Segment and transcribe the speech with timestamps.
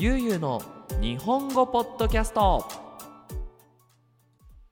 [0.00, 0.62] ゆうゆうの
[1.00, 2.64] 日本語ポッドキャスト。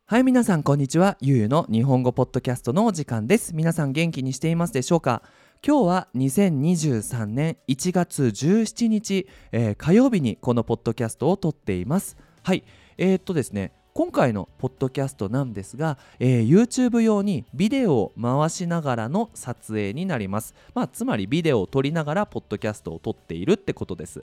[0.06, 1.16] はい皆さんこんにちは。
[1.20, 3.52] ゆうゆうの日本語ポッドキャストのお時間です。
[3.52, 5.22] 皆さん元気にしていますでしょうか？
[5.66, 12.16] 今日は2023年1月17日、えー、火曜日にこのポッドキャストを撮っています。
[12.44, 12.62] はい
[12.96, 24.22] えー、っとですね今回のポッドキャストなんですが、えー、YouTube 用にビデオを回しながらの撮影になります、まあ、つまりビデオを撮りながらポッドキャストを撮っているってことです。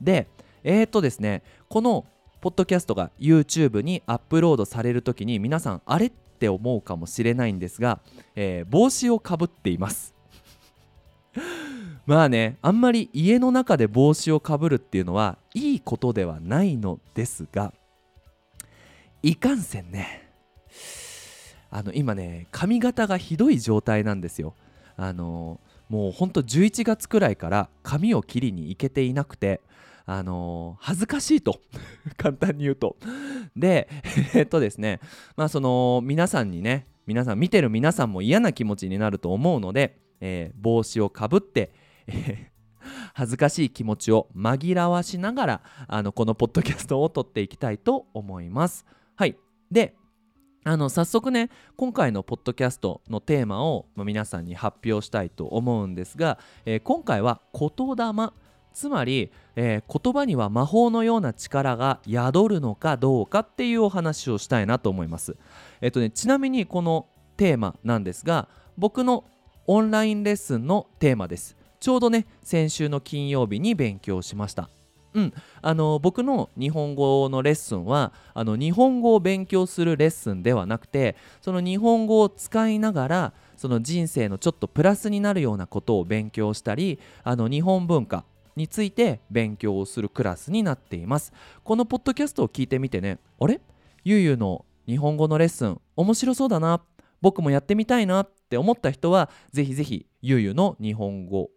[0.00, 0.26] で
[0.64, 2.06] えー、とですねこの
[2.40, 8.00] ポッドキャストが YouTube にアップロードされる時に皆さんあれって思うかもしれないんですが、
[8.34, 10.14] えー、帽子をかぶっています。
[12.06, 17.72] まあねあんまり家の中で帽子をかぶるっていうのはいいことではないのですが
[19.22, 20.30] いかんせんね。
[21.70, 24.54] あの今ね髪型がひどい状態なんですよ。
[24.96, 29.60] あのもうほんと11月くらいから髪を切りに行けていなくて
[30.06, 31.60] あの恥ずかしいと。
[32.16, 32.96] 簡単に言うと。
[33.56, 33.88] で
[34.34, 35.00] えっとですね
[35.36, 41.72] まあその皆さんにね皆さん見てる皆さんも嫌な気持ちになると思うので、えー、帽子をかぶって、
[42.06, 48.84] えー、 恥ずかしい気持ちを紛らわしながらあのこのポッドキャストを撮っていきたいと思います。
[49.16, 49.36] はい。
[49.70, 49.96] で
[50.64, 58.32] あの早速ね今回のポッドキャストのテーマを、皆さんに発表したいと思うんですが、えー、今回は言霊
[58.72, 65.36] つまり、えー、言葉には魔法のような力が宿るのかどうかっていうお話をしたいなと思います。
[65.80, 69.24] えっとね、ちなみにこのテーマなんですが僕の
[69.66, 71.56] オンラインレッスンのテーマです。
[71.78, 74.68] ちょうどね先週の金曜日に勉強しました。
[75.14, 88.24] うん、あの僕の日本語のレッスンはあの日本語を勉強するレッスンではなくてその日本語を使いながらその人生のちょっとプラスになるようなことを勉強したりあの日本文化
[88.56, 91.32] について勉強をするクラスになっています。
[91.62, 93.60] このポッドキャストを聞いてみてねあれ？
[94.04, 96.82] ゆうゆうの日本語のレッスン面白そうだな。
[97.20, 101.50] 僕もやってみたいなって思った人はぜひぜひゆうゆうの日本語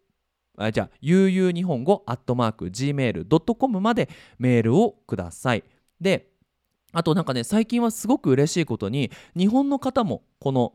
[0.57, 4.09] あじゃあ、ゆうゆう日本語アットマーク gmail.com まで
[4.39, 5.63] メールをください。
[6.01, 6.27] で、
[6.91, 10.73] あとなんかね、最近はすごく嬉しいことに、日本の方もこの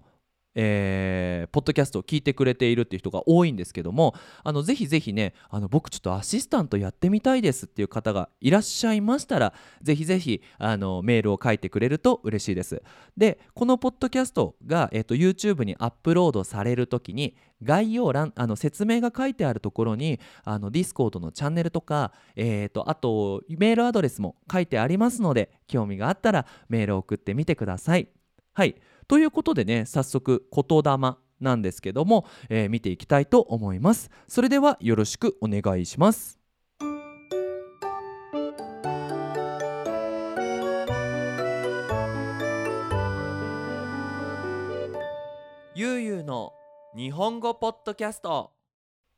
[0.54, 4.14] えー、ポッドキャストを聞いてくれているっていう人が多いんですけども
[4.44, 12.82] あのぜひぜひねあの僕ちょっとアシスタントやってみたいですっていう方がいらっしゃいましたらぜひぜひあのメールを書いてくれると嬉しいです。
[13.16, 28.08] でこのポッドキャストが、えーと、YouTube にアップロードされる時に概要欄あの説明が書いてあるところにあの Discord のチャンネルとか、えーとあとメールアドレスも書いてありますので興味があったらメールを送ってみてください。
[28.54, 28.76] はい。
[29.12, 34.10] ということでね早速言霊なんですけども、えー、見ていきたいと思います。
[34.26, 36.38] それではよろしくお願いします。
[45.74, 46.54] ゆうゆうの
[46.96, 48.52] 日本語ポッドキャスト。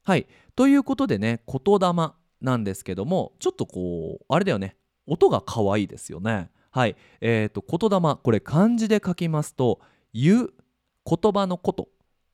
[0.02, 0.26] はい。
[0.56, 1.92] ということでね言霊
[2.40, 4.76] なんですけどもちょっとこうあれだよね。
[5.06, 6.96] 音が可愛いですよねはい。
[7.20, 8.16] えーと、言霊。
[8.16, 9.80] これ漢字で書きますと
[10.12, 10.54] 「言う」
[11.06, 11.86] 言葉のことっ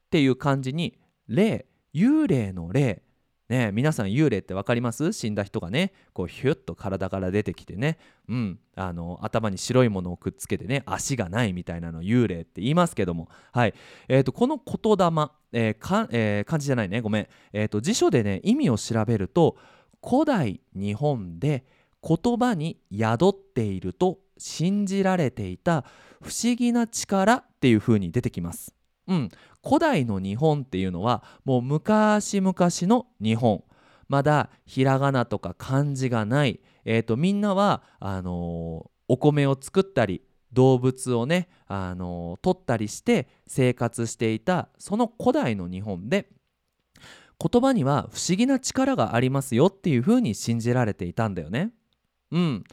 [0.09, 0.97] ていう漢字に
[1.29, 3.03] 「霊」幽霊の霊。
[3.51, 5.13] ね皆さん幽霊って分かります？
[5.13, 13.75] 死んだ人がねこうヒュッと体から出てきてね、うん、あの頭に白いものをくっつけてね足がないみたいなの幽霊って言いますけども、はい。
[14.09, 17.03] えーと、この言霊、えーかえー、漢字じゃないね。
[17.03, 19.59] ごめん、えーと辞書でね意味を調べると
[20.03, 21.67] 古代日本で
[22.03, 25.85] 言葉に宿っていると信じられていた
[26.23, 28.75] 不思議な力っていう風に出てきます。
[29.07, 29.29] うん、
[29.65, 33.65] 古代の日本っていうのはもう昔々の日本
[34.09, 40.23] まだひらがなとか漢字がない、えーと、みんなはあのー、お米を作ったり
[40.53, 46.29] 動物をね、あのー、取ったりして生活していたその古代の日本で
[47.41, 51.73] 言葉には不思議な力がありますよっていうふうに信じられていたんだよね。
[52.31, 52.65] うん、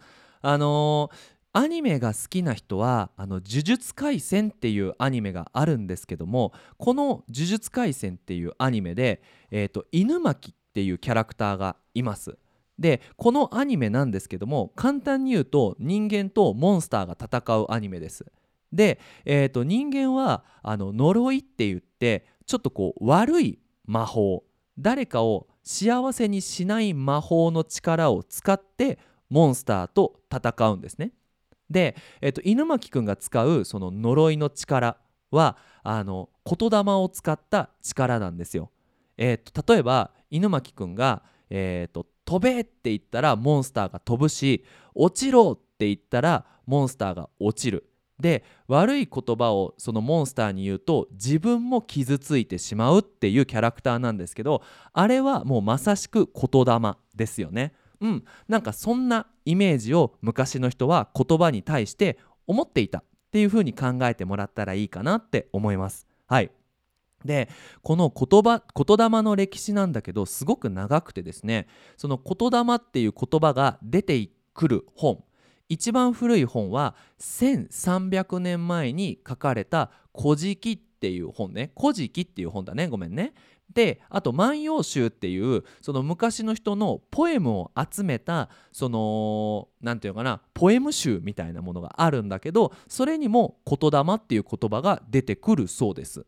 [0.41, 12.37] あのーアニメが好きな人はあの呪術廻戦っていうアニメがあるんですけどもこの呪術廻戦っていうアニメで、えーと、犬巻っていうキャラクターがいます。
[12.77, 18.23] でこのアニメなんですけども簡単に言うと人間とモンスターが戦うアニメです。
[18.71, 23.57] で、えーと、人間はあの呪いって言ってちょっとこう悪い
[23.87, 24.43] 魔法
[24.77, 31.11] 誰かを幸せにしない魔法の力を使ってモンスターと戦うんですね
[31.69, 34.97] で、えっと、犬巻くんが使うその呪いの力
[35.31, 38.71] はあの言霊を使った力なんですよ。
[39.17, 44.63] えっと、例えば犬巻くんが、えっと、飛べって言ったらモンスターが飛ぶし
[44.93, 47.89] 落ちろって言ったらモンスターが落ちる
[48.19, 54.61] で悪い言葉をそのモンスターに言うと自分も傷ついてしまうっていうキャラクターなんですけど
[54.93, 57.73] あれはもうまさしく言霊ですよね。
[58.01, 66.07] うん、なんかそんなイメージを昔の人は言葉に対して思っていたっていうふうに考えてもらったらいいかなって思います。
[66.27, 66.51] はい
[67.25, 67.49] で
[67.81, 71.67] この言葉言霊の歴史なんだけどすごく長くてですね
[71.97, 75.23] その言霊っていう言葉が出てくる本
[75.69, 83.33] 一番古い本は1300年前に書かれた「古事記」っていう本ね「古事記」っていう本だねごめんね。
[83.73, 96.25] であと「万葉集」っていうその昔の人のポエムを集めたその何て言うかなポエム集みたいなものがあるんだけどそれにも「言霊」っていう言葉が出てくるそうです。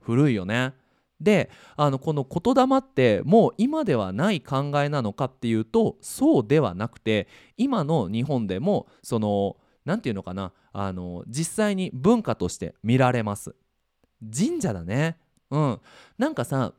[0.00, 0.74] 古いよね。
[1.20, 13.54] であのこの言霊ってもう今ではない考えなのかっていうとそうではなくて今の日本でもその何て言うのかなあの実際に文化として見られます
[14.34, 15.18] 神社だね
[15.50, 15.80] うん
[16.16, 16.72] なんかさ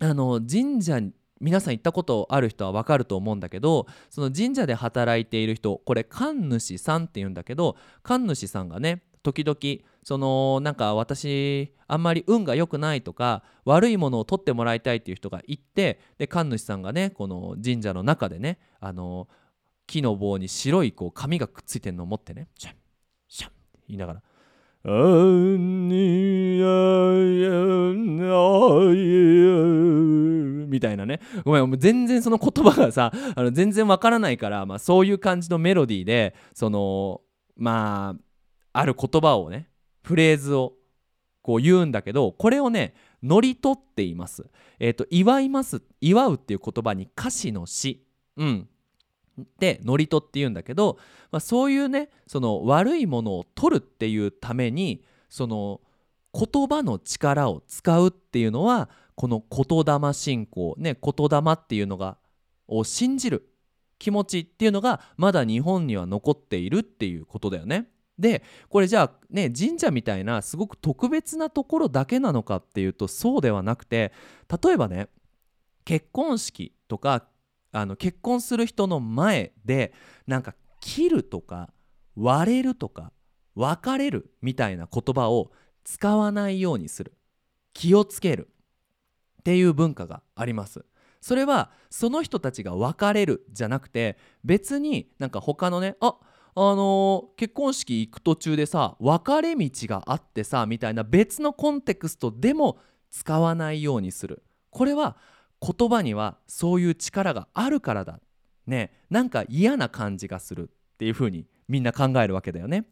[0.00, 1.00] あの神社
[1.40, 9.58] 皆さん行ったことある人は分かると思うんだけどその神社で働いている人これ神主さんっていうんだけど神主さんがね時々
[10.04, 19.28] そのなんか私あんまり運が良くないとか悪いものを取ってもらいたいっていう人がいてで神主さんがねこの神社の中でねあの
[19.86, 22.74] 木の棒に白いこう紙がくっついてるのを持ってねシャン
[23.28, 23.58] シャンって
[23.88, 24.22] 言いながら
[30.68, 37.20] 「」みたいなねごめん全然その言葉がさあの全然わからないから、まあ、そういう感じのメロディーでその
[37.56, 38.16] ま
[38.72, 39.68] あある言葉をね
[40.02, 40.72] フレーズを
[41.42, 44.46] こう言うんだけどこれをね乗り取っています。
[44.80, 48.04] えっ、ー、と祝います祝うっていう言葉に歌詞の詩
[48.36, 48.68] うん
[49.58, 50.98] でノリトって言うんだけど、
[51.30, 55.80] まあ、そういうねその悪いものを取るっていうためにその
[56.34, 62.16] 言葉の力を使うっていうのはこの言霊信仰ね言霊っていうのが
[62.68, 63.48] を信じる
[63.98, 67.88] 気持ちっていうのがまだ日本には残っているっていうことだよね。
[68.18, 74.12] でこれじゃあね神社みたいなすごく特別なところだけなのかっていうとそうではなくて
[74.62, 75.08] 例えばね
[75.84, 77.24] 結婚式とか
[77.72, 79.92] あの結婚する人の前で
[80.26, 81.72] なんか切るとか
[82.14, 83.12] 割れるとか
[83.54, 85.50] 別れるみたいな言葉を
[85.84, 87.14] 使わないようにする。
[87.74, 88.48] 気をつける。
[89.40, 90.84] っていう文化があります。
[91.20, 96.16] それはその人たちが別れるじゃなくて別になんか他のねあ
[96.54, 102.78] あのー、結婚式行く途中でさ分かれ道があってさみたいな別のコンテクストでも
[103.10, 104.42] 使わないようにする。
[104.70, 105.16] これは
[105.62, 108.18] 言葉にはそういう力があるからだ
[108.66, 112.84] ねなんか嫌な感じがするっていうふうにみんな考えるわけだよね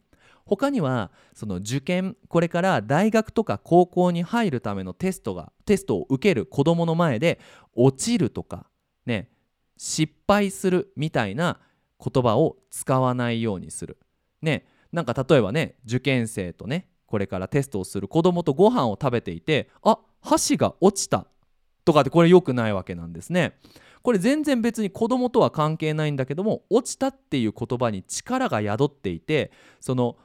[0.47, 7.41] 他にはその受験これから大学とか高校に入るためのテストがテストを受ける子どもの前で
[7.75, 8.67] 落ちるとか
[9.07, 9.31] ね
[9.77, 11.59] 失敗するみたいな
[12.03, 13.99] 言葉を使わないようにする。
[14.43, 21.27] ねなんか例えばね受験生とねこれからテストをする子供とご飯を食べていてあ箸が落ちた
[21.85, 23.59] とかってこれ良くないわけなんですね。
[24.03, 30.17] これ全然別に子供とは関係ないんだけども落ちたっていう言葉に力が宿っていてその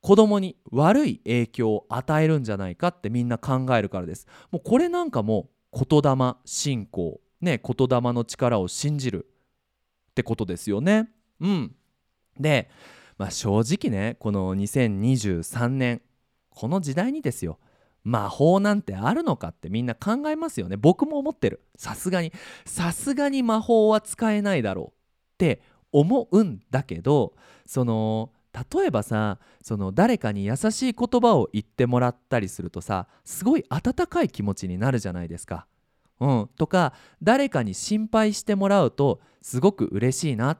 [0.00, 4.26] 子供に悪い影響を与えるんじゃないかってみんな考えるからです。
[4.50, 9.26] もうこれなんかも言霊信仰ね言霊の力を信じる
[10.10, 11.10] ってことですよね。
[11.40, 11.74] うん、
[12.38, 12.70] で、
[13.18, 16.02] まあ、正直ねこの2023年
[16.50, 17.58] この時代にですよ
[18.04, 20.76] 魔法なんてあるのかってみんな考えますよね。
[20.76, 21.62] 僕も思ってる。
[21.76, 22.32] さすがに。
[22.64, 24.90] さすがに魔法は使えないだろうっ
[25.38, 27.34] て思うんだけど
[27.66, 35.66] その例えばさその誰かに優しい言葉を言ってもらったりするとさすごい温かい気持ちになるじゃないですか。
[36.20, 36.92] うん、とか
[37.22, 40.58] 誰かに心配してもらうとすごく嬉しいな。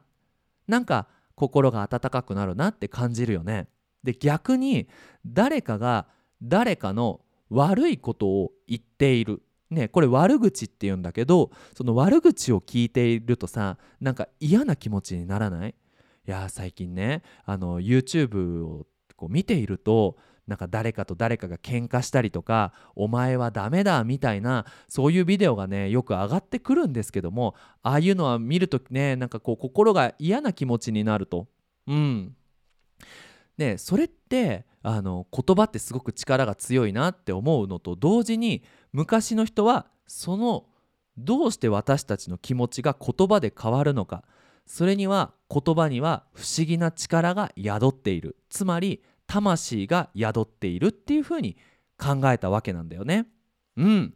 [0.68, 3.68] なんか心が温かくなるなって感じるよね。
[4.02, 4.88] で逆に
[5.26, 6.06] 誰かが
[6.42, 7.20] 誰かの
[7.50, 9.42] 悪いことを言っている。
[9.70, 15.70] ね、これ悪口って言うんだけどその悪口を聞いているとさなんか嫌な気持ちにならない？
[16.26, 20.16] いや最近ねあの YouTube をこう見ていると
[20.48, 27.54] なんか誰かと誰かが喧嘩したりとかお前はダメだみたいなそういうビデオがねよく上がってくるんですけども
[27.84, 31.46] ああいうのは見るとねなんかこう心が嫌な気持ちになると。
[31.86, 32.34] うん。
[33.60, 40.66] ねそれってあの言葉ってすごく力が強いなって思うのと同時に昔の人はその
[41.16, 44.24] どうして私たちの気持ちが言葉で変わるのか
[44.66, 48.36] それには言葉には不思議な力が宿っている。
[48.50, 51.56] つまり魂が宿っているっていうふうに
[51.98, 53.26] 考えたわけなんだよね。
[53.76, 54.14] うん。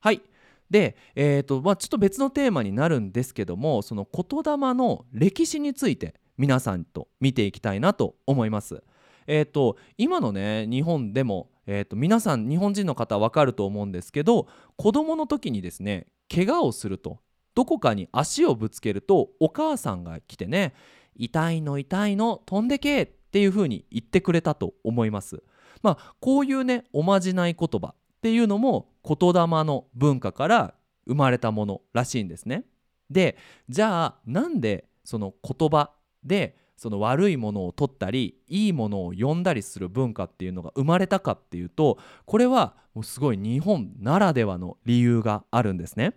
[0.00, 0.22] はい。
[0.70, 6.14] で、えーとまあ、ちょっと別のテーマになるんですけどもその言霊の歴史について。
[6.38, 8.82] 皆さんと見ていきたいなと思います。
[9.26, 17.18] えーと、今のね日本でも、えーと、皆さん日本人の方わかると思うんですけど子供の時にですね怪我をすると
[17.54, 20.74] どこかに足をぶつけるとお母さんが来てね
[21.16, 25.42] 「痛いの痛いの飛んでけ」っていうふうに言ってくれたと思います。
[25.82, 30.74] まあこういうねおまじない言葉っていうのも言霊の文化から
[31.06, 32.64] 生まれたものらしいんですね。
[33.10, 33.36] で
[33.68, 35.92] じゃあなんでその言葉
[36.24, 46.14] でその悪いものを取ったりいいものを呼んだりする文化っていうのが生まれたかっていうとこれはもうすごい日本ならではの理由があるんですね。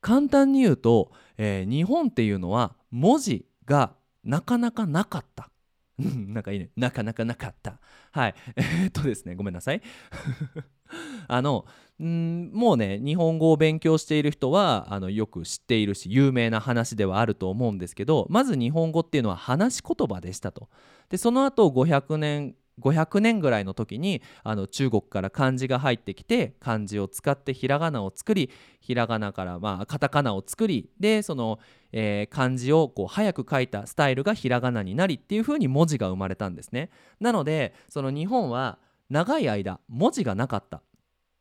[0.00, 5.50] 簡単に言うと、えー、日本っていうのは文字がなかなかなかった。
[5.98, 6.70] なんかいいね。
[6.76, 7.78] なかなかなかった。
[8.10, 8.34] はい。
[8.56, 9.80] えー、っとですね、ごめんなさい。
[11.28, 11.64] あの
[12.02, 20.68] んもうね日本語を勉強している人はあのよく知っているし有名な話ではあると思うんですけどまず日本語っていうのは話し言葉でしたと。
[21.08, 31.58] でその後500年500年ぐらいの時にあの中国から漢字が入ってきて漢字を使ってひらがなを作りひらがなからまあカタカナを作りでその、
[31.92, 36.90] えー、漢字をこう早く書いたスタイルがひらがなになりっていう風に文字が生まれたんですね。
[37.20, 38.78] なのでその日本は
[39.14, 40.82] 長い間文字がなかった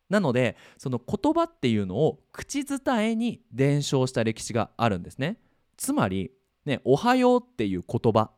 [0.08, 5.38] なのでその言葉っていうのを口伝えに伝承した歴史があるんですね
[5.76, 6.30] つまり
[6.66, 8.30] ね「おはよう」っていう言葉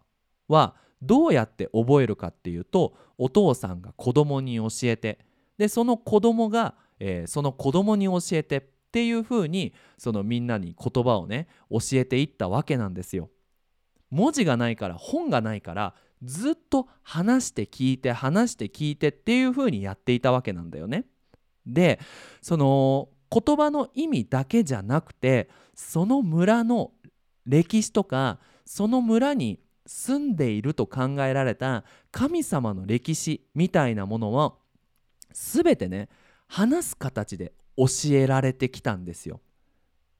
[0.48, 5.20] はどうやって覚えるかっていうとお父さんが子供に教えて
[5.58, 8.64] でその子供が、えー、その子供に教えてっ
[8.94, 13.30] ていうふうにそのみんなに言葉をね教えていったわけなんですよ。
[14.12, 21.06] 文字がないから本がないからずっと話して聞いて話して聞いてっていうふうにやっていたわけなんだよね。
[21.66, 22.00] で
[22.42, 26.92] その言葉の意味だけじゃなくてその村の
[27.46, 34.54] 歴史とかその村に住んでいると考えられた神様の歴史みたいなものは
[35.32, 36.10] 全てね
[36.48, 39.42] 話す形で教えられてきたんですよ。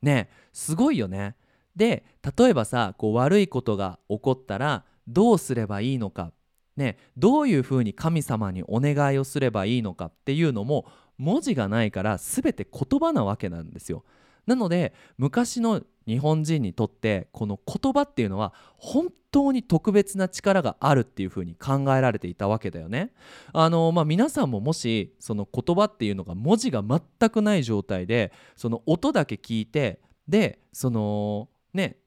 [0.02, 1.36] ねすごいよね。
[1.76, 2.06] で
[2.38, 6.32] 例えばさこう悪いことが起こったらどうすればいいのか、
[6.78, 10.86] ね、どういうふうに神様にお願いをすればいいのかっていうのも
[11.18, 14.04] 文字がないから全て言葉なわけなんですよ。
[14.46, 23.12] なので昔の日本人にとってこの言葉っていうのは本当に特別な力があるっていうふうに考えられていたわけだよね。
[23.54, 31.98] あのまあ、皆さんももしその言葉っていうのが文字が全くない状態でその音だけ聞いてでそのね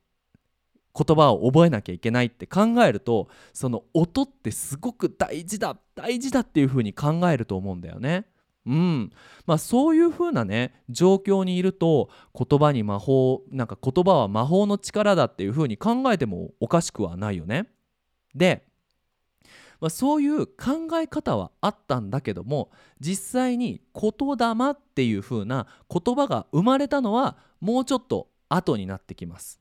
[0.99, 8.27] 言葉を覚えなきゃいけないって考えるとその音ってすごく大事だ大事だっていうふうに考えると思うんだよね。
[8.67, 9.11] うん
[9.47, 17.69] まあ、そういう風なね状況にいると言葉に魔法なんか言葉は魔法の力だっていう風に考えてもおかしくはないよね。
[18.35, 18.67] で、
[19.81, 29.61] まあ、そういう考え方はあったんだけども実際に言霊っていう風な言葉が生まれたのはもうちょっと後になってきます。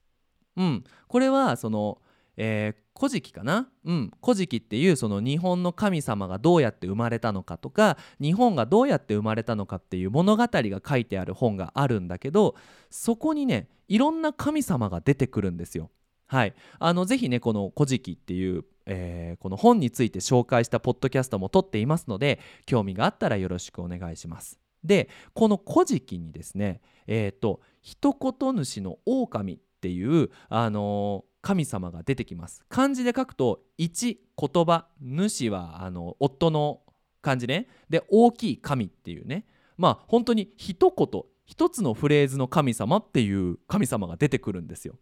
[0.58, 2.02] うん、これはその
[2.38, 3.68] えー、古事記かな？
[3.84, 12.56] うん古事記っていうその日本の神様がどうやって生まれたのかとか日本がどうやって生まれたのかっていう物語が書いてある本があるんだけど
[12.92, 15.90] そこにねいろんな神様が出てくるんですよ。
[16.28, 24.60] はい、あのぜひねこの「古事記」っていう、えー、この本について紹介したポッドキャストも撮っていますので興味があったらよろしくお願いします。
[24.84, 32.62] でこの「古事記」にですねえっ、ー、と「一言主の狼」っていう、あの神様が出てきます。
[32.68, 36.82] 漢字で書くと一言葉主はあの夫の
[37.22, 37.68] 漢字ね。
[37.90, 39.46] で大きい神っていうね。
[39.78, 44.96] まあ本当に一言一つのフレーズの神様っていう神様が出てくるんですよ。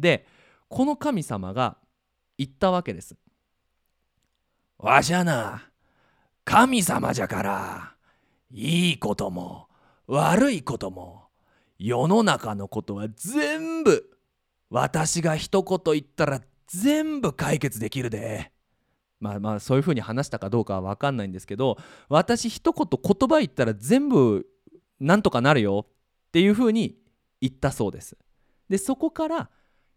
[0.00, 0.26] で
[0.68, 1.76] この神様が
[2.36, 3.16] 言ったわけです。
[4.78, 5.68] わしゃな
[6.44, 7.94] 神様じゃから
[8.50, 9.68] いいことも
[10.08, 11.28] 悪いことも
[11.78, 14.13] 世の中のことは全部
[14.74, 18.50] 私が一言言ったら全部解決できるで。
[19.20, 21.78] まあまあそういうふうに話したかどうかは分かんないんですけど
[22.08, 24.44] 私一言言葉言ったら全部
[24.98, 26.98] なんとかなるよっていうふうに
[27.40, 28.18] 言ったそうです。
[28.68, 29.48] でそこから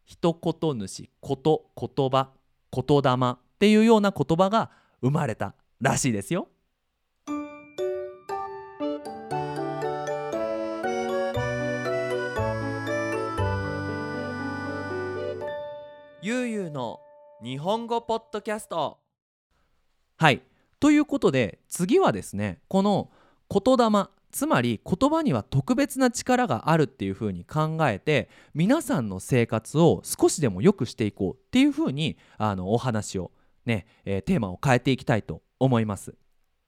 [0.05, 2.29] 一言主こと言葉
[2.71, 4.69] 言霊っていうような言葉が
[5.01, 6.49] 生まれたらしいですよ。
[16.27, 16.99] ゆうゆうの
[17.41, 18.97] 日本語ポッドキャスト。
[20.17, 20.41] はい。
[20.77, 23.09] ということで次はですねこの
[23.49, 33.31] 言霊つまり言葉には特別な力があるっていうふうに考えて皆さんの生活を少しでも良くしていこうっていうふうにあのお話を
[33.65, 36.13] ね、えー、テーマを変えていきたいと思います。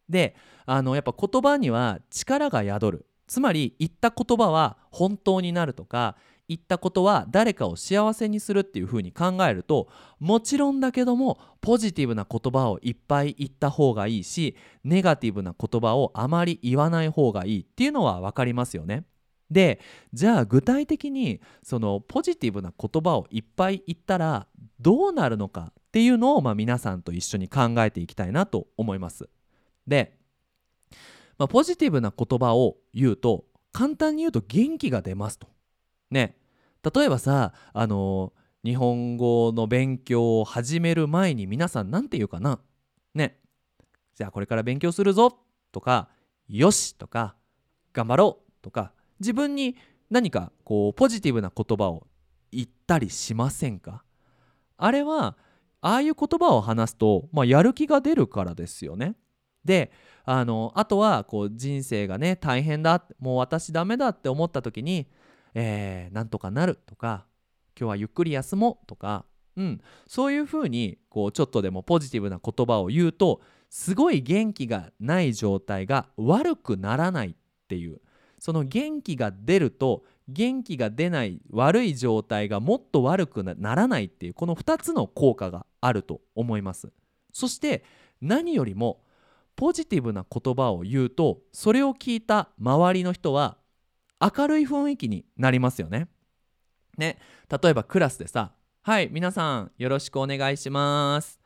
[0.07, 0.37] で
[0.67, 3.05] あのやっぱ言葉には力が宿る。
[3.27, 6.15] つまり言った言葉は本当になるとか
[6.49, 9.87] 言ったことは誰かを幸せにするっていうふうに考えると
[10.19, 19.05] もちろんだけどもポジティブな言葉をいっぱい言った方がいいしネガティブな言葉をあまり言わない方がいいっていうのは分かりますよね。
[19.51, 19.79] で
[20.13, 24.47] じゃあ具体的にそのポジティブな言葉をいっぱい言ったら
[24.79, 29.27] どうなるのかっていうのを、まあ、皆さんと一緒に考えていきたいなと思います。
[29.87, 30.17] で、
[31.39, 35.47] まあ、ポジティブな言葉を言うと簡単に言うと元気が出ますと。
[36.11, 36.35] ね
[36.83, 38.33] 例えばさあの
[38.63, 42.59] 日本語の勉強を始める前に皆さん何て言うかな？
[43.13, 43.39] ね。
[44.15, 45.37] じゃあこれから勉強するぞ
[45.71, 46.09] とか
[46.47, 47.35] よしとか
[47.93, 49.77] 頑張ろうとか自分に
[50.09, 52.07] 何かこうポジティブな言葉を
[52.51, 54.03] 言ったりしませんか？
[54.77, 55.37] あれは
[55.81, 59.15] ああいう言葉を話すと、まあ、やる気が出るからですよね。
[59.63, 59.91] で
[60.25, 65.07] あのあとはこう人生がね大変だもう私ダメだって思った時に
[65.53, 67.25] えー、なんとかなるとか
[67.79, 69.25] 今日はゆっくり休もうとか、
[69.55, 77.33] うん、そういうふうにこうちょっとでもポジティブな言葉を言うとすごい元気がない状態が悪くならないっ
[77.67, 78.01] ていう。
[78.39, 86.91] その元気が出ると元気が出ない悪い状態がもっと悪くならないっていうこの2つの効果があると思います。
[87.33, 87.83] そして
[88.21, 89.01] 何よりも
[89.55, 93.57] ポジティブな言葉を言うとそれを聞いた周りの人は
[94.19, 96.07] 明るい雰囲気になりますよね。
[96.97, 97.17] ね。
[97.49, 101.39] 例えばクラスでさ「はい皆さんよろしくお願いします」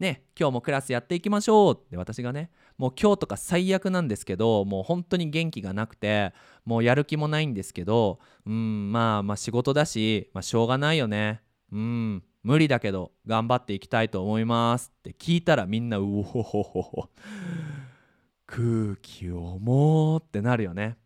[0.00, 0.24] ね。
[0.38, 6.32] 今日もクラスやっていきましょうって私がねもう今日とか最悪なんですけどもう本当に元気がなくて
[6.64, 11.42] もうやる気もないんですけどうんまあまあ仕事だし、まあ、しょうがないよね。
[11.72, 17.10] うん無理だけど頑張っていきたいと思いますって聞いたらみんなうおほほほ
[18.46, 20.96] 空気重ってなるよね。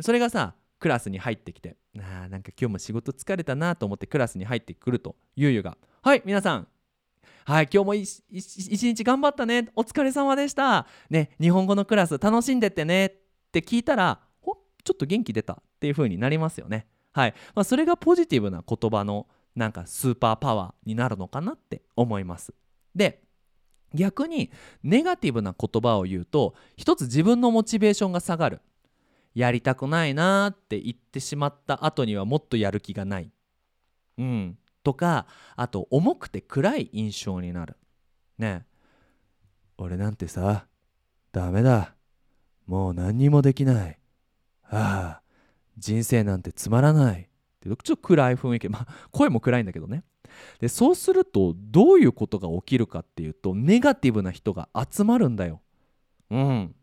[0.00, 6.68] それがさクラスに入ってきてあなんか今日も仕事疲れたなと思ってクラスに入ってくるとゆうゆが「はい皆さん
[7.44, 13.12] はい今日も一日頑張ったねお疲れ様でしたね日本語のクラス楽しんでってね」っ
[13.52, 16.86] て聞いたら「おちょっと元気出た」っていう風になりますよね。
[17.12, 22.52] はいまあ、それがポジティブな言葉のなんかスーパーパワーになるのかなって思います。
[22.94, 23.22] で
[23.94, 24.50] 逆に
[24.82, 28.60] ネガティブな言葉を言うと一つ自分のモチベーションが下がる。
[29.34, 33.30] やりたくないなって言ってしまった後にはもっとやる気がない。
[34.18, 34.58] うん。
[34.82, 37.76] とかあと重くて暗い印象になる。
[38.38, 38.64] ね
[39.76, 40.66] 俺なんてさ
[41.32, 41.94] ダメだ。
[42.66, 43.98] もう何にもできない。
[44.62, 45.22] ああ
[45.76, 47.22] 人生なんてつまらない。
[47.22, 47.26] っ
[47.60, 50.04] てちょっと暗い雰囲気まあ声も暗いんだけどね。
[50.60, 55.60] でそうするとどういうことが起きるかっていうとネガティブな人が集まるんだよ。
[56.30, 56.74] うん。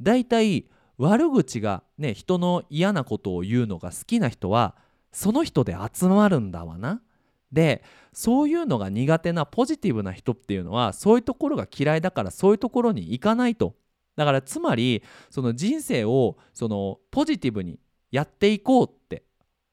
[0.00, 0.66] だいたい
[1.02, 4.76] 悪口がね人の嫌なことを言うのが好きな人は
[5.10, 7.02] その人で集まるんだわな。
[7.50, 13.74] でそういうのが苦手なポジティブな人っていうのはそういうところが嫌いだからそういうところに行かないと。
[14.14, 17.80] だからつまりその人生をそのポジティブに
[18.12, 19.24] やっていこうって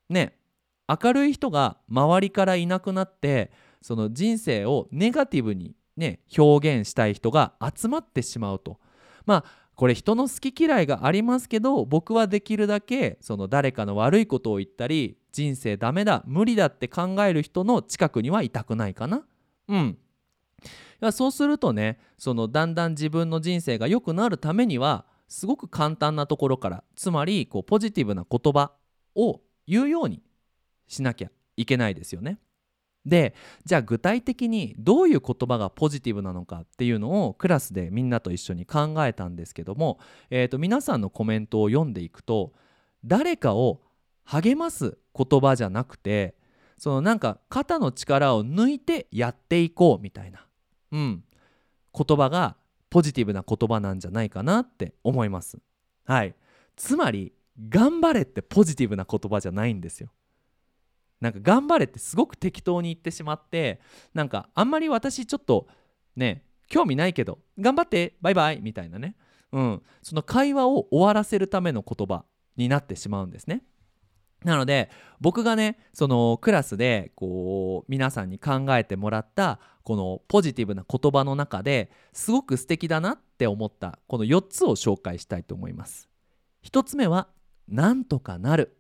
[0.10, 0.34] ね
[0.88, 8.80] 明るい人が周りからいなくなってその人生をネガティブにね表現したい人が集まってしまうと。
[9.26, 19.24] まあこれ人の好き嫌いがありますけど僕はできるだけその誰かの悪いことを言ったり人生ダメだ無理だって考える人の近くにはいたくないかな
[19.70, 19.98] うん
[21.14, 28.74] そうするとねそのだんだん自分の人生が良くなるためにはすごく簡単なところからつまりこうポジティブな言葉
[29.16, 30.22] を言うように
[30.90, 32.38] しなきゃいけないですよね。
[33.06, 33.34] で
[33.66, 42.54] じゃあ具体的にどういう言葉がポジティブなのかっていうのをクラスでみんなと一緒に考えたんですけども、えー、と皆さんのコメントを読んでいくと
[43.06, 43.82] 誰かを
[44.26, 46.36] 励ます言葉じゃなくて
[46.78, 50.46] そのなんか肩の力を抜いてやっていこうみたいな、
[50.92, 51.24] うん、
[51.94, 52.56] 言葉が
[52.90, 55.60] ポジティブな言葉なんじゃないかなって思います。
[56.06, 56.36] はい、
[56.76, 57.34] つまり
[57.70, 60.10] 頑張れってポジティブな言葉じゃないんですよ。
[61.22, 63.80] なんか頑張れってすごく適当に言ってしまって
[64.14, 65.68] なんかあんまり私ちょっと
[66.16, 69.16] ね興味ないけど頑張ってバイバイみたいなね、
[69.52, 72.24] うん、その会話を終わらせるための言葉
[72.56, 73.64] になってしまうんですね。
[74.46, 86.08] なので僕がねそのクラスでこう皆さんに考えてもらったこのポジティブな言葉の中ですごく素敵だなって思ったこの4つを紹介したいと思います。
[86.64, 87.28] 1つ目は
[87.68, 88.78] 「なんとかなる」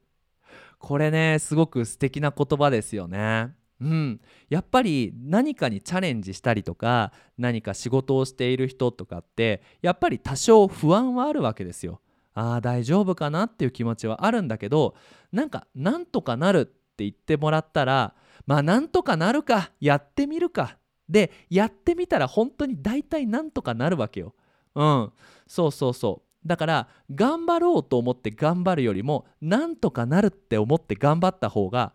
[0.79, 3.53] これねすごく素敵な言葉ですよね。
[3.81, 12.01] うん、やっぱり何かにチャレンジしたりとか何か仕事をしている人とかってやっぱり多少不安はあるわけですよ。
[12.33, 14.95] ああ大丈夫かなっていう気持ちはあるんだけど
[15.31, 18.15] なんかなんとかなるって言ってもらったら
[18.45, 24.35] まあなんとかなるかやってみるかでやってみたら本当に大体なんとかなるわけよ。
[24.75, 25.11] うん
[25.47, 31.93] そうそうそうだから頑張ろうと思って頑張るよりもなんとかなるって思って頑張った方が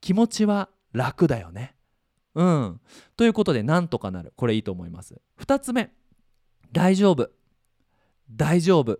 [0.00, 1.74] 気持ちは楽だよね。
[2.34, 2.80] うん。
[3.16, 4.32] ということでなんとかなる。
[4.36, 5.20] これいいと思います。
[5.40, 5.92] 2つ目。
[6.72, 7.30] 大丈夫。
[8.30, 8.98] 大丈夫。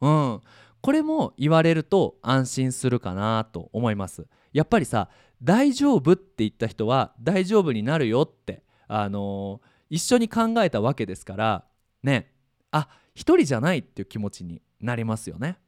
[0.00, 0.40] うん。
[0.80, 4.26] これも言われると安心するかなと思います。
[4.52, 5.08] やっぱりさ
[5.42, 11.64] 大丈夫って言った人は大丈夫になるよってあのー、一緒に考えたわけですから
[12.02, 12.32] ね。
[12.70, 15.58] あ一人じゃないっていう気持ちになりますよね。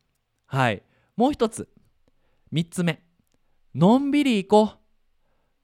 [0.46, 0.82] はい。
[1.16, 1.68] もう一つ。
[2.52, 3.02] 3つ目。
[3.74, 4.72] のんびり行こ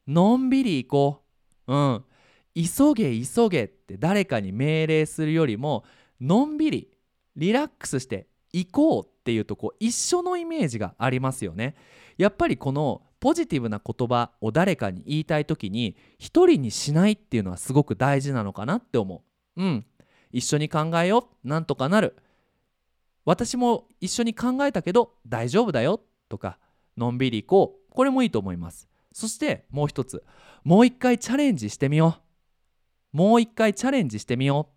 [0.07, 0.11] う。
[0.11, 1.23] のんびり行こ
[1.67, 1.75] う。
[1.75, 2.05] うん。
[2.55, 5.85] 急げ急げって誰かに命令するよりも
[6.21, 6.91] のんびり
[7.35, 11.75] リラックスして行こうっていうとこう一緒のイメージがありますよね。
[12.19, 19.25] やっぱりこのポジティブな言葉を誰かに言いたい時に一人にしないっていうのはすごく大事なのかなって思
[19.57, 19.63] う。
[19.63, 19.87] うん。
[20.33, 22.17] 一緒に考えようなんとかなる。
[23.25, 26.59] 私も一緒に考えたけど大丈夫だよとか
[26.97, 27.93] のんびり行こう。
[27.93, 28.89] これもいいと思います。
[29.13, 30.25] そしてもう一つ。
[30.65, 32.19] もう一回チャレンジしてみよ
[33.13, 33.17] う。
[33.17, 34.69] もう一回チャレンジしてみよ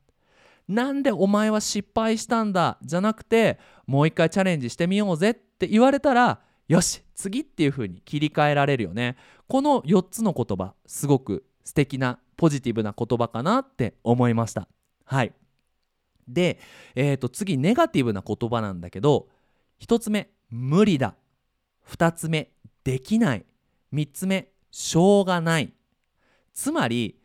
[0.68, 0.72] う。
[0.72, 9.16] なんでお前は失敗したんだじゃなくてもう一回チャレンジしてみようぜって言われたらよし次っていう風に切り替えられるよね。
[9.48, 14.68] この4つの言葉すごく素敵なポジティブな言葉かなって思いました。
[15.06, 15.34] はい。
[16.28, 16.60] で、
[16.96, 19.28] えー、と次ネガティブな言葉なんだけど
[19.82, 21.16] 1つ目無理だ。
[21.90, 22.52] 2つ目
[22.84, 23.46] できない。
[23.94, 25.74] 3つ目しょうがない。
[26.54, 27.20] つまり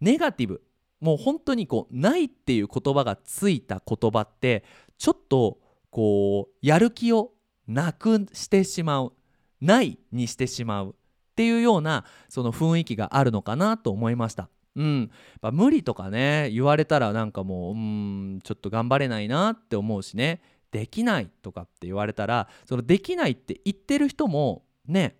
[0.00, 0.62] ネガティブ
[1.00, 4.64] もう本当にこうないっていう言葉がついた言葉って
[4.98, 5.58] ちょっと
[5.90, 7.32] こうやる気を
[7.66, 9.12] なくしてしまう。
[9.60, 10.90] ないにしてしまう。
[10.90, 10.94] っ
[11.36, 14.48] ていうようなその雰囲気があるのかなと思いました。
[14.76, 15.10] うん、
[15.42, 20.42] や無理とかね言われたらなんかもううんちょっと頑張れないなって思うしね。
[20.70, 25.16] できないとかって言われたらそのできないって言ってる人もね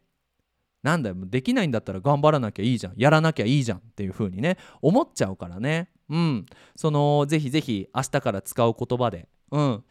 [0.83, 2.93] なんだよできないんだったら頑張らなきゃいいじゃん。
[2.97, 5.89] やらなきゃいいじゃんっていう風にね思っちゃうからね。
[6.11, 6.47] うん。
[6.77, 9.29] そのぜひぜひ明日から使う言葉で。
[9.51, 9.85] うん。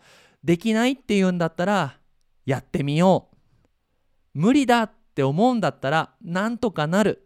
[0.43, 1.97] できないって言うんだったら
[2.45, 4.39] やってみよう。
[4.39, 7.25] 無理だって思うんだったらなんとかなる。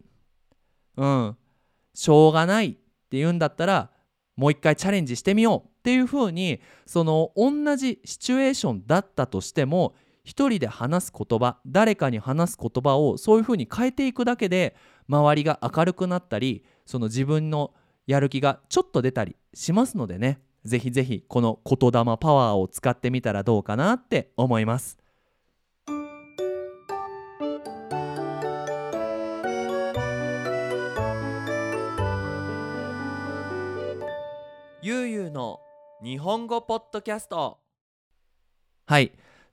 [0.95, 1.38] うん。
[1.93, 3.89] しょうがないって言うんだったら
[4.36, 14.75] もう一回チャレンジしてみようっていう風にその同じシチュエーションだったとしても一人で話す言葉誰かに話す言葉をそういうふうに変えていくだけで
[15.08, 17.73] 周りが明るくなったりその自分の
[18.08, 24.97] やる気がちょっと出たりしますのでねぜひぜひこの言霊パワーを使ってみたらどうかなって思います。
[35.30, 35.60] の
[36.04, 37.60] 日本語ポッドキャスト
[38.86, 39.12] はい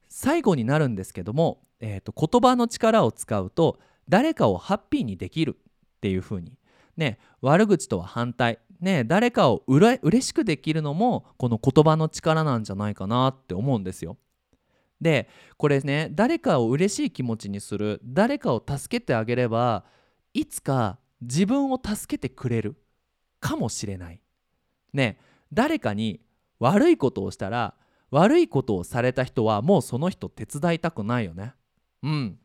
[0.08, 6.52] 最後になるんですけども、えーと、言葉の力を使うと誰かをハッピーにできるっていう風に
[6.96, 14.16] ね悪口とは反対ね誰かをうれ嬉しくできるのもこの言葉の力なんじゃないかなって思うんですよ。
[15.00, 19.84] でこれね誰かを嬉しい気持ちにする誰かを助けてあげれば
[20.32, 22.76] いつか自分を助けてくれる
[23.40, 24.20] かもしれない。
[24.92, 25.18] ね
[25.56, 26.20] 誰かに
[26.60, 27.74] 悪いことをしたら
[28.10, 31.54] 悪いことをされた人はもうその人手伝いたくないよね。
[32.02, 32.38] うん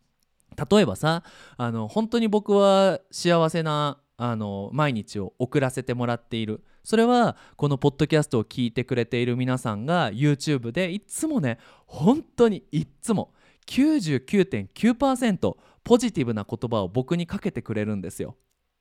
[0.69, 1.23] 例えばさ
[1.57, 13.33] あの本当に僕は幸せなあの毎日を送らせてもらっているそれはこのポッドキャストを聞いてくれている皆さんが YouTube でいつもね本当にいっつも
[13.67, 18.35] 99.9%ポジティブな言葉を僕にかけてくれるんですよ。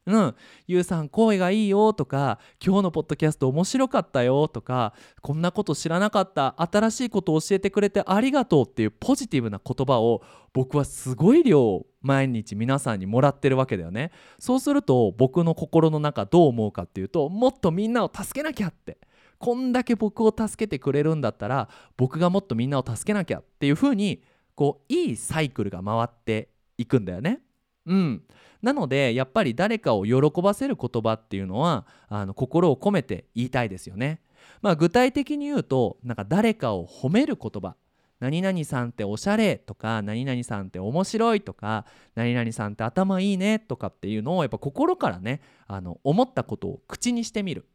[0.06, 0.34] うん、
[0.66, 10.22] ゆうさん声がいいよとか今日のポッドキャスト面白かったよとかこんなこと知らなかった新しいことを教えてくれてありがとうっていうポジティブな言葉を
[10.54, 14.10] 僕はすごい量毎日皆さんにもらってるわけだよね。
[14.38, 18.98] そうすると僕の心の中どう思うかっていうともっとみんなを助けなきゃって。
[19.38, 24.22] こんだけ僕を助けてくれるんだったら僕がもっとみんなを助けなきゃっていうふうに
[24.54, 27.40] こういいサイクルが回っていくんだよね。
[27.90, 28.22] うん、
[28.62, 34.20] なのでやっぱり誰かを喜ばせる言葉っていうのはあの心を込めて言いたいですよね。
[34.62, 37.74] まあ、具体的に言うとなんか誰かを褒める言葉
[38.20, 47.66] 何々さんっておしゃれとか何々さんって面白いとか何々さんって頭いいねとかっていうのをやっぱ心からねあの思ったことを口にしてみる。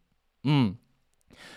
[0.45, 0.79] うん。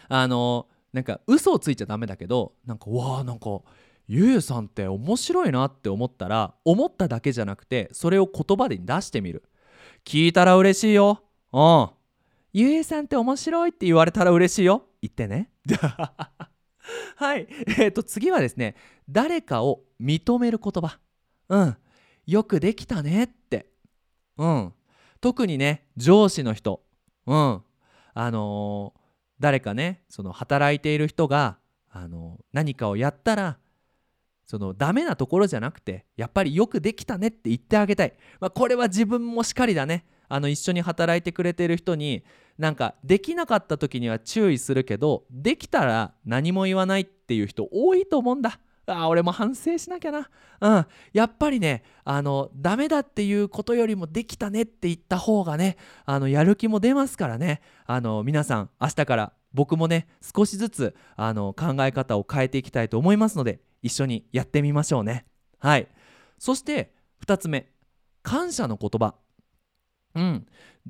[0.08, 3.60] あのなんか嘘をついちゃダメだけどなんかわあなんか
[4.08, 9.44] ゆうさんって面白いなって思ったら思っただけじゃなくてそれを言葉で出してみる。
[10.04, 11.22] 聞いたら嬉しいよ。
[11.52, 11.90] うん。
[12.52, 14.84] ゆうゆさんって面白いって言われたら嬉しいよ。
[15.02, 15.50] 言ってね。
[17.16, 17.46] はい。
[17.78, 18.74] えっ、ー、と、次はですね、
[19.08, 20.98] 誰かを認める言葉。
[21.50, 21.76] うん。
[22.26, 23.66] よくできたねって。
[24.38, 24.72] うん。
[25.20, 26.82] 特にね、上司の人。
[27.26, 27.62] うん。
[28.14, 29.00] あのー、
[29.40, 31.58] 誰かね、その働いている人が、
[31.90, 33.58] あのー、何かをやったら、
[34.48, 42.24] そのダメなところじゃなくてやっぱりよくできたねって言ってあげたい、まあ、これは自分もしかりだねあの一緒に働いてくれてる人に
[42.56, 48.58] なんかできなかった時には注意するけどできたら何も言わないっていう人多いと思うんだ。
[48.90, 50.30] あ俺も反省しなきゃな。
[50.62, 50.86] うん。
[51.12, 57.60] やっぱりね、あの、ダメだっていうことよりもできたねって言った方がね、あの、やる気も出ますからね。
[57.84, 65.26] あの、皆さん、明日から僕もね、少しずつ、あの、考え方を変えていきたいと思いますので、一緒にやってみましょうね。
[65.58, 65.88] はい。
[66.38, 66.92] そして、
[67.26, 67.68] 2つ目。
[68.22, 69.14] 感謝の言葉。
[70.14, 70.46] うん、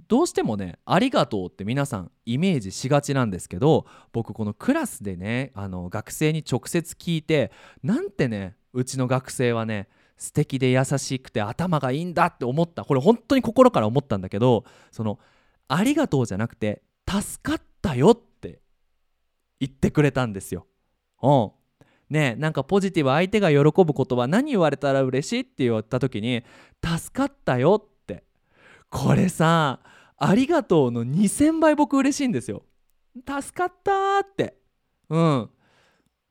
[0.07, 7.51] どうしてもね「ありがとう」って皆さんイメージしがちなんですけど僕このクラスでねあの学生に直接聞いて
[7.83, 15.19] なんてねうちの学生はね素敵で優しくて頭がいいんだって思ったこれ本当に心から思ったんだけどその
[15.69, 18.61] 「ありがとう」じゃなくて「助かったよ」って
[19.61, 20.67] 言ってくれたんですよ。
[21.23, 21.58] うん
[22.11, 26.45] ねなんかポジティブ相手が喜ぶことは何言われたら嬉しいって言った時に
[26.85, 28.25] 「助かったよ」って。
[28.91, 29.81] これさ
[30.17, 32.63] ありがとうの2000倍僕嬉しいんですよ。
[33.17, 34.57] 助かったって。
[35.09, 35.51] うん。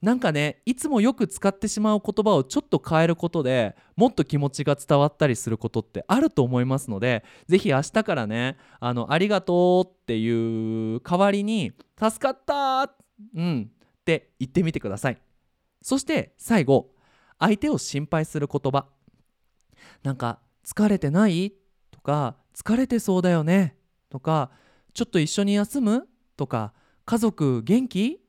[0.02, 15.18] なんかねいつもよく使ってしまう言葉をちょっと変えることでもっと気持ちが伝わったりすることってあると思いますので是非明日からねあのありがとうっていう代わりに助かったうんって言ってみてください。
[15.88, 16.90] そして最後
[17.40, 18.88] 相手を心配する言葉。
[20.04, 21.54] なんか疲れてない？
[21.92, 23.78] とか疲れてそうだよね？
[24.10, 24.52] とか
[24.94, 26.06] ちょっと一緒に休む？
[26.36, 26.74] とか
[27.06, 28.20] 家族元気？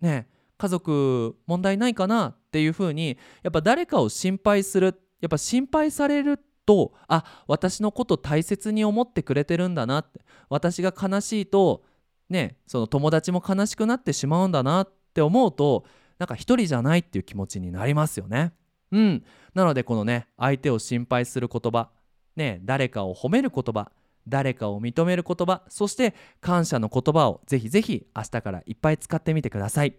[0.00, 0.26] ね
[0.58, 2.30] 家族問題ないかな？
[2.30, 11.84] っていう風にやっぱ誰かを心配するやっぱ心配されるとあ私のこと大切に思ってくれてるんだなって私が悲しいと
[12.28, 15.84] ねその友達も悲しくなってしまうんだなって思うと
[16.18, 18.52] なんか一人じゃないっていう気持ちになりますよね。
[18.92, 19.24] うん、
[19.54, 21.90] なのでこのね相手を心配する言葉
[22.36, 23.90] ね、誰かを褒める言葉
[24.28, 29.96] 誰かを認める言葉そして感謝の言葉をぜひぜひ明日からいっぱい使ってみてください。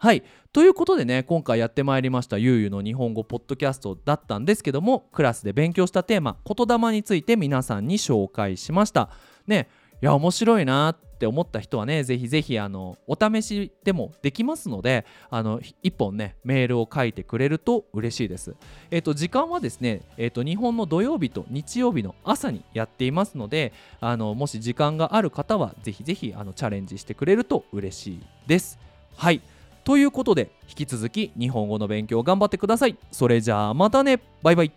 [0.00, 0.22] はい
[0.52, 9.10] ということでね今回やってまいりましたゆうゆの日本語ポッドキャストだったんですけどもクラスで勉強したテーマ言霊について皆さんに紹介しました。
[9.48, 9.68] ね
[10.00, 18.54] いや面白いなって思った人はねぜひぜひあのお試しでもできますのであの1本ねメールを書いてくれると嬉しいです。
[18.92, 28.78] え、ー、と時間はですねえっ、ー、と日本の土曜日と日曜日の朝にやっていますのであのもし時間がある方はぜひぜひあのチャレンジしてくれると嬉しいです。
[29.16, 29.40] はい
[29.82, 32.96] ということで引き続き日本語の勉強頑張ってください。
[33.10, 34.72] それじゃあまたねバイバイ